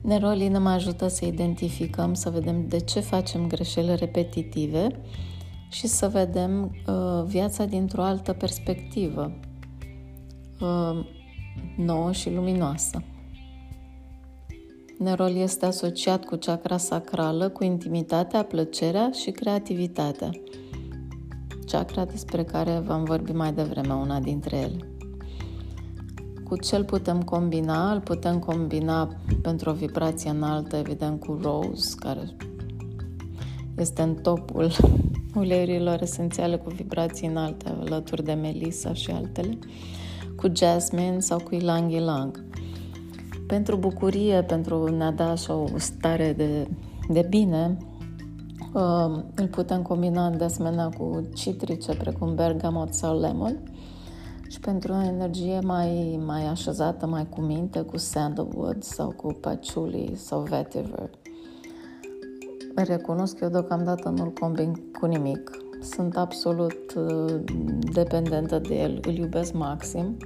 Nerolii 0.00 0.48
ne 0.48 0.68
ajută 0.68 1.08
să 1.08 1.24
identificăm, 1.24 2.14
să 2.14 2.30
vedem 2.30 2.68
de 2.68 2.78
ce 2.78 3.00
facem 3.00 3.46
greșeli 3.46 3.96
repetitive 3.96 4.86
și 5.70 5.86
să 5.86 6.08
vedem 6.08 6.76
uh, 6.86 7.24
viața 7.26 7.64
dintr-o 7.64 8.02
altă 8.02 8.32
perspectivă, 8.32 9.32
uh, 9.38 9.43
nouă 11.76 12.12
și 12.12 12.30
luminoasă. 12.30 13.02
Nerol 14.98 15.36
este 15.36 15.66
asociat 15.66 16.24
cu 16.24 16.36
chakra 16.36 16.76
sacrală, 16.76 17.48
cu 17.48 17.64
intimitatea, 17.64 18.44
plăcerea 18.44 19.10
și 19.10 19.30
creativitatea. 19.30 20.30
Chakra 21.66 22.04
despre 22.04 22.44
care 22.44 22.82
v-am 22.86 23.04
vorbit 23.04 23.34
mai 23.34 23.52
devreme, 23.52 23.94
una 23.94 24.20
dintre 24.20 24.56
ele. 24.56 24.88
Cu 26.44 26.56
ce 26.56 26.76
îl 26.76 26.84
putem 26.84 27.22
combina? 27.22 27.92
Îl 27.92 28.00
putem 28.00 28.38
combina 28.38 29.08
pentru 29.42 29.70
o 29.70 29.72
vibrație 29.72 30.30
înaltă, 30.30 30.76
evident, 30.76 31.20
cu 31.20 31.38
Rose, 31.42 31.94
care 31.98 32.36
este 33.76 34.02
în 34.02 34.14
topul 34.14 34.70
uleiurilor 35.34 36.02
esențiale 36.02 36.56
cu 36.56 36.70
vibrații 36.70 37.28
înalte, 37.28 37.68
alături 37.68 38.24
de 38.24 38.32
Melissa 38.32 38.92
și 38.92 39.10
altele, 39.10 39.58
cu 40.44 40.50
Jasmine 40.52 41.20
sau 41.20 41.38
cu 41.38 41.54
Ilang 41.54 41.92
Ilang. 41.92 42.44
Pentru 43.46 43.76
bucurie, 43.76 44.42
pentru 44.42 44.96
a 45.00 45.10
da 45.10 45.30
așa 45.30 45.54
o 45.54 45.66
stare 45.76 46.32
de, 46.32 46.68
de 47.08 47.26
bine, 47.28 47.76
uh, 48.72 49.22
îl 49.34 49.46
putem 49.50 49.82
combina 49.82 50.30
de 50.30 50.44
asemenea 50.44 50.88
cu 50.88 51.28
citrice 51.34 51.94
precum 51.94 52.34
bergamot 52.34 52.92
sau 52.92 53.20
lemon 53.20 53.72
și 54.48 54.60
pentru 54.60 54.92
o 54.92 55.02
energie 55.02 55.60
mai, 55.60 56.20
mai 56.26 56.46
așezată, 56.46 57.06
mai 57.06 57.28
cu 57.28 57.40
minte, 57.40 57.80
cu 57.80 57.96
sandalwood 57.96 58.82
sau 58.82 59.12
cu 59.16 59.32
patchouli 59.40 60.12
sau 60.16 60.40
vetiver. 60.40 61.10
Recunosc 62.74 63.36
că 63.36 63.44
eu 63.44 63.50
deocamdată 63.50 64.08
nu-l 64.08 64.32
combin 64.40 64.92
cu 65.00 65.06
nimic. 65.06 65.63
Sunt 65.90 66.16
absolut 66.16 66.94
uh, 66.96 67.40
dependentă 67.92 68.58
de 68.58 68.74
el, 68.74 69.00
îl 69.02 69.14
iubesc 69.16 69.52
maxim 69.52 70.16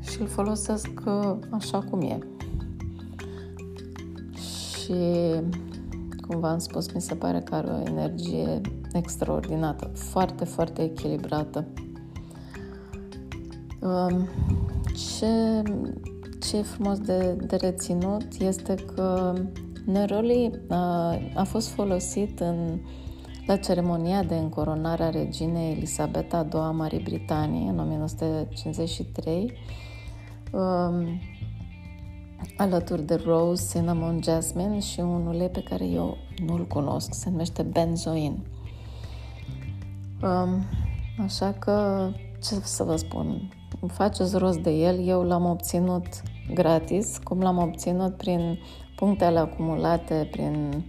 și 0.00 0.20
îl 0.20 0.26
folosesc 0.26 0.88
uh, 1.06 1.36
așa 1.50 1.78
cum 1.90 2.00
e. 2.00 2.18
Și, 4.34 4.94
cum 6.26 6.40
v-am 6.40 6.58
spus, 6.58 6.92
mi 6.92 7.00
se 7.00 7.14
pare 7.14 7.40
că 7.40 7.54
are 7.54 7.68
o 7.70 7.80
energie 7.80 8.60
extraordinară, 8.92 9.90
foarte, 9.94 10.44
foarte 10.44 10.82
echilibrată. 10.82 11.66
Um, 13.80 14.28
ce, 15.18 15.62
ce 16.40 16.56
e 16.56 16.62
frumos 16.62 16.98
de, 16.98 17.36
de 17.46 17.56
reținut 17.56 18.26
este 18.38 18.74
că 18.94 19.32
Neroli 19.84 20.50
a, 20.68 21.18
a 21.34 21.44
fost 21.44 21.68
folosit 21.68 22.40
în, 22.40 22.78
la 23.46 23.56
ceremonia 23.56 24.22
de 24.22 24.34
încoronare 24.34 25.02
a 25.02 25.10
reginei 25.10 25.70
Elisabeta 25.70 26.46
II 26.52 26.60
a 26.60 26.70
Marii 26.70 27.00
Britanii 27.00 27.68
în 27.68 27.78
1953 27.78 29.52
um, 30.52 31.20
alături 32.56 33.02
de 33.02 33.14
Rose, 33.14 33.78
Cinnamon, 33.78 34.20
Jasmine 34.22 34.78
și 34.78 35.00
un 35.00 35.26
ulei 35.26 35.48
pe 35.48 35.62
care 35.62 35.84
eu 35.84 36.16
nu-l 36.46 36.66
cunosc, 36.66 37.14
se 37.14 37.30
numește 37.30 37.62
benzoin. 37.62 38.46
Um, 40.22 40.64
așa 41.24 41.52
că, 41.58 42.08
ce 42.42 42.54
să 42.62 42.82
vă 42.82 42.96
spun, 42.96 43.52
faceți 43.86 44.36
rost 44.38 44.58
de 44.58 44.70
el, 44.70 45.06
eu 45.06 45.22
l-am 45.22 45.44
obținut 45.44 46.06
gratis, 46.54 47.18
cum 47.18 47.40
l-am 47.40 47.58
obținut 47.58 48.16
prin 48.16 48.58
punctele 48.96 49.38
acumulate 49.38 50.28
prin 50.30 50.72
uh, 50.76 50.82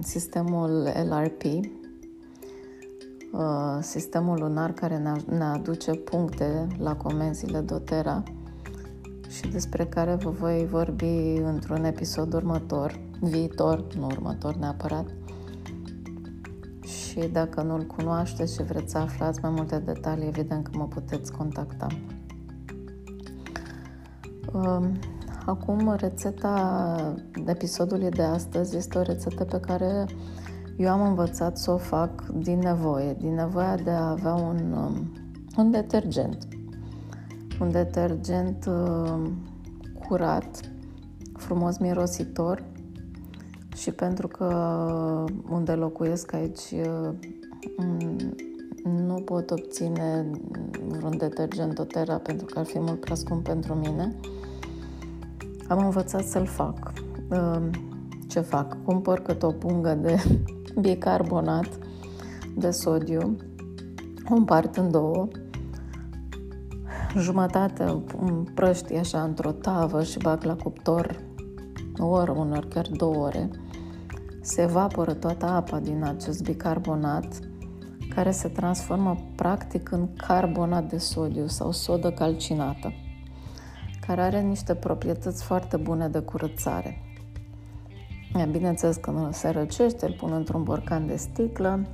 sistemul 0.00 0.88
LRP, 1.08 1.42
uh, 3.32 3.78
sistemul 3.80 4.38
lunar 4.38 4.72
care 4.72 4.98
ne, 4.98 5.12
ne 5.36 5.44
aduce 5.44 5.90
puncte 5.92 6.66
la 6.78 6.96
comenzile 6.96 7.60
doTERRA 7.60 8.22
și 9.28 9.48
despre 9.48 9.86
care 9.86 10.14
vă 10.14 10.30
voi 10.30 10.66
vorbi 10.70 11.40
într-un 11.44 11.84
episod 11.84 12.34
următor, 12.34 13.00
viitor, 13.20 13.86
nu 13.98 14.06
următor 14.06 14.54
neapărat. 14.54 15.06
Și 16.82 17.28
dacă 17.32 17.62
nu-l 17.62 17.82
cunoașteți 17.82 18.54
și 18.54 18.62
vreți 18.62 18.90
să 18.90 18.98
aflați 18.98 19.40
mai 19.42 19.50
multe 19.50 19.78
detalii, 19.78 20.26
evident 20.26 20.64
că 20.64 20.70
mă 20.74 20.86
puteți 20.86 21.32
contacta. 21.32 21.86
Um, 24.52 24.98
acum, 25.46 25.94
rețeta 25.96 27.14
episodului 27.46 28.10
de 28.10 28.22
astăzi 28.22 28.76
este 28.76 28.98
o 28.98 29.02
rețetă 29.02 29.44
pe 29.44 29.60
care 29.60 30.06
eu 30.76 30.88
am 30.88 31.06
învățat 31.06 31.58
să 31.58 31.70
o 31.70 31.76
fac 31.76 32.26
din 32.26 32.58
nevoie, 32.58 33.16
din 33.18 33.34
nevoia 33.34 33.76
de 33.76 33.90
a 33.90 34.10
avea 34.10 34.34
un, 34.34 34.72
um, 34.72 35.12
un 35.56 35.70
detergent 35.70 36.48
un 37.60 37.70
detergent 37.70 38.66
uh, 38.66 39.30
curat, 40.08 40.60
frumos 41.32 41.78
mirositor 41.78 42.64
și 43.76 43.90
pentru 43.90 44.28
că 44.28 44.46
unde 45.50 45.72
locuiesc 45.72 46.32
aici 46.32 46.70
uh, 46.72 47.14
nu 49.06 49.14
pot 49.14 49.50
obține 49.50 50.30
un 51.02 51.16
detergent 51.16 51.74
Doterra 51.74 52.16
pentru 52.16 52.46
că 52.46 52.58
ar 52.58 52.64
fi 52.64 52.78
mult 52.78 53.00
prea 53.00 53.14
scump 53.14 53.44
pentru 53.44 53.74
mine. 53.74 54.16
Am 55.68 55.78
învățat 55.78 56.24
să-l 56.24 56.46
fac. 56.46 56.92
Uh, 57.30 57.70
ce 58.28 58.40
fac? 58.40 58.84
Cumpăr 58.84 59.20
câte 59.20 59.46
o 59.46 59.50
pungă 59.50 59.94
de 59.94 60.22
bicarbonat 60.80 61.68
de 62.56 62.70
sodiu, 62.70 63.36
o 64.30 64.34
împart 64.34 64.76
în 64.76 64.90
două, 64.90 65.28
jumătate 67.18 68.02
prăști 68.54 68.94
așa 68.94 69.22
într-o 69.22 69.52
tavă 69.52 70.02
și 70.02 70.18
bag 70.18 70.42
la 70.42 70.56
cuptor 70.56 71.16
o 71.98 72.06
oră, 72.06 72.30
unor 72.30 72.66
chiar 72.68 72.86
două 72.96 73.16
ore, 73.16 73.50
se 74.40 74.62
evaporă 74.62 75.12
toată 75.12 75.46
apa 75.46 75.78
din 75.78 76.02
acest 76.04 76.42
bicarbonat 76.42 77.38
care 78.14 78.30
se 78.30 78.48
transformă 78.48 79.32
practic 79.36 79.90
în 79.90 80.08
carbonat 80.16 80.88
de 80.88 80.98
sodiu 80.98 81.46
sau 81.46 81.72
sodă 81.72 82.10
calcinată, 82.10 82.92
care 84.06 84.20
are 84.20 84.40
niște 84.40 84.74
proprietăți 84.74 85.44
foarte 85.44 85.76
bune 85.76 86.08
de 86.08 86.18
curățare. 86.18 87.02
Bineînțeles 88.50 88.96
că 88.96 89.10
nu 89.10 89.32
se 89.32 89.48
răcește, 89.48 90.06
îl 90.06 90.12
pun 90.12 90.32
într-un 90.32 90.62
borcan 90.62 91.06
de 91.06 91.16
sticlă 91.16 91.86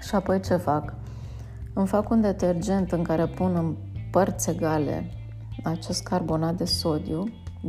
și 0.00 0.14
apoi 0.14 0.40
ce 0.40 0.56
fac? 0.56 0.94
Îmi 1.74 1.86
fac 1.86 2.10
un 2.10 2.20
detergent 2.20 2.92
în 2.92 3.02
care 3.02 3.26
pun 3.26 3.54
în 3.54 3.76
părți 4.10 4.50
egale 4.50 5.10
acest 5.64 6.02
carbonat 6.02 6.54
de 6.54 6.64
sodiu, 6.64 7.24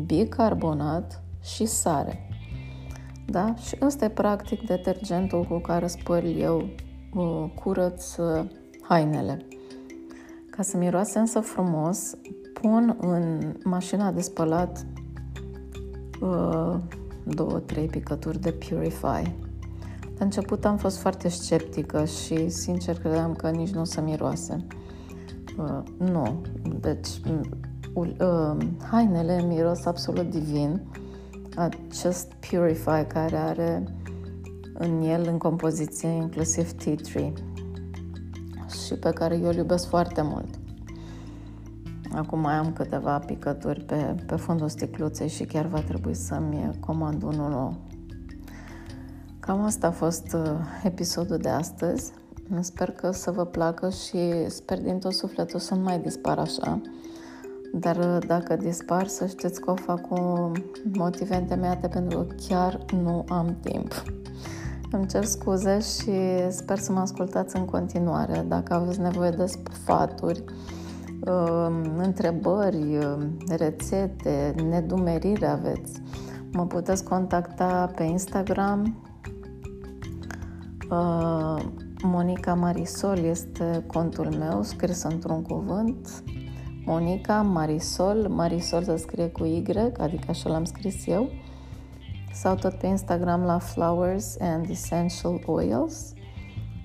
bicarbonat 0.06 1.24
și 1.44 1.66
sare. 1.66 2.30
Da? 3.26 3.56
Și 3.56 3.78
ăsta 3.82 4.06
e 4.06 4.10
practic 4.10 4.66
detergentul 4.66 5.44
cu 5.44 5.58
care 5.58 5.88
spăl 5.88 6.36
eu 6.38 6.70
uh, 7.14 7.52
curăț 7.64 8.16
uh, 8.16 8.46
hainele. 8.82 9.46
Ca 10.50 10.62
să 10.62 10.78
miroase 10.78 11.20
însă 11.20 11.40
frumos, 11.40 12.16
pun 12.62 12.98
în 13.00 13.54
mașina 13.64 14.12
de 14.12 14.22
spălat 14.22 14.86
uh, 16.22 16.76
două, 17.24 17.60
trei 17.66 17.86
picături 17.86 18.40
de 18.40 18.52
Purify. 18.52 19.34
La 20.18 20.28
început 20.28 20.66
am 20.66 20.78
fost 20.78 20.98
foarte 20.98 21.30
sceptică 21.30 22.06
și 22.06 22.50
sincer 22.50 23.00
credeam 23.00 23.34
că 23.34 23.50
nici 23.50 23.70
nu 23.70 23.82
o 23.82 23.84
să 23.84 24.02
miroase. 24.02 24.66
Uh, 25.58 25.80
nu. 25.98 26.42
Deci, 26.80 27.08
uh, 27.94 28.58
hainele 28.92 29.44
miros 29.48 29.86
absolut 29.86 30.30
divin. 30.30 30.82
Acest 31.56 32.34
Purify 32.34 33.06
care 33.08 33.36
are 33.36 33.84
în 34.74 35.02
el, 35.02 35.28
în 35.32 35.38
compoziție, 35.38 36.10
inclusiv 36.10 36.72
tea 36.72 36.96
tree 36.96 37.34
și 38.86 38.94
pe 38.94 39.10
care 39.10 39.38
eu 39.38 39.48
îl 39.48 39.56
iubesc 39.56 39.88
foarte 39.88 40.22
mult. 40.22 40.61
Acum 42.16 42.40
mai 42.40 42.54
am 42.54 42.74
câteva 42.74 43.20
picături 43.20 43.80
pe, 43.80 44.16
pe 44.26 44.36
fundul 44.36 44.70
sticluței 44.70 45.28
și 45.28 45.44
chiar 45.44 45.66
va 45.66 45.80
trebui 45.80 46.14
să-mi 46.14 46.78
comand 46.80 47.24
unul 47.24 47.50
nou. 47.50 47.76
Cam 49.40 49.64
asta 49.64 49.88
a 49.88 49.92
fost 49.92 50.34
uh, 50.34 50.42
episodul 50.84 51.38
de 51.38 51.50
astăzi. 51.50 52.12
Sper 52.60 52.92
că 52.92 53.12
să 53.12 53.32
vă 53.32 53.46
placă 53.46 53.90
și 53.90 54.50
sper 54.50 54.82
din 54.82 55.00
tot 55.00 55.14
sufletul 55.14 55.60
să 55.60 55.76
nu 55.76 55.82
mai 55.82 56.00
dispar 56.00 56.38
așa. 56.38 56.82
Dar 57.74 57.98
uh, 57.98 58.18
dacă 58.28 58.56
dispar, 58.56 59.08
să 59.08 59.26
știți 59.26 59.62
că 59.62 59.72
o 59.72 59.76
fac 59.76 60.02
cu 60.08 60.52
motive 60.94 61.36
întemeiate 61.36 61.88
pentru 61.88 62.18
că 62.18 62.36
chiar 62.48 62.86
nu 63.04 63.26
am 63.28 63.58
timp. 63.62 64.04
Îmi 64.92 65.08
cer 65.08 65.24
scuze 65.24 65.80
și 65.80 66.12
sper 66.50 66.78
să 66.78 66.92
mă 66.92 67.00
ascultați 67.00 67.56
în 67.56 67.66
continuare. 67.66 68.46
Dacă 68.48 68.74
aveți 68.74 69.00
nevoie 69.00 69.30
de 69.30 69.46
sfaturi, 69.72 70.44
um, 70.48 70.56
întrebări, 71.98 72.98
um, 72.98 73.38
rețete, 73.48 74.56
nedumerire 74.70 75.48
aveți, 75.48 76.02
mă 76.52 76.66
puteți 76.66 77.04
contacta 77.04 77.92
pe 77.96 78.04
Instagram. 78.04 79.04
Uh, 80.90 81.64
Monica 82.04 82.54
Marisol 82.54 83.18
este 83.18 83.84
contul 83.88 84.36
meu, 84.40 84.64
scris 84.64 85.04
într-un 85.04 85.42
cuvânt. 85.42 86.24
Monica 86.86 87.42
Marisol, 87.42 88.28
Marisol 88.30 88.84
se 88.84 88.96
scrie 88.96 89.28
cu 89.28 89.46
Y, 89.46 89.64
adică 89.98 90.26
așa 90.28 90.50
l-am 90.50 90.64
scris 90.64 91.08
eu 91.08 91.30
sau 92.34 92.56
tot 92.56 92.74
pe 92.74 92.88
Instagram 92.88 93.42
la 93.42 93.60
Flowers 93.60 94.38
and 94.40 94.70
Essential 94.70 95.42
Oils 95.46 96.14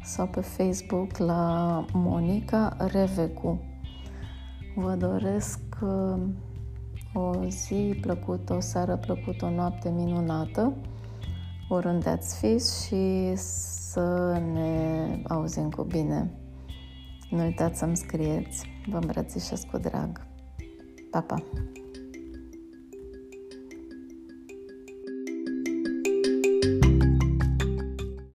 sau 0.02 0.26
pe 0.26 0.40
Facebook 0.40 1.16
la 1.16 1.84
Monica 1.92 2.76
Revecu. 2.78 3.60
Vă 4.78 4.94
doresc 4.94 5.60
uh, 5.82 6.22
o 7.14 7.44
zi 7.48 7.98
plăcută, 8.00 8.54
o 8.54 8.60
seară 8.60 8.96
plăcută, 8.96 9.44
o 9.44 9.50
noapte 9.50 9.90
minunată, 9.90 10.72
oriunde 11.68 12.08
ați 12.08 12.38
fi 12.38 12.58
și 12.58 13.36
să 13.36 14.40
ne 14.52 15.22
auzim 15.28 15.70
cu 15.70 15.82
bine. 15.82 16.30
Nu 17.30 17.42
uitați 17.42 17.78
să-mi 17.78 17.96
scrieți. 17.96 18.82
Vă 18.90 18.96
îmbrățișez 18.96 19.60
cu 19.70 19.78
drag. 19.78 20.26
Pa, 21.10 21.20
pa! 21.20 21.42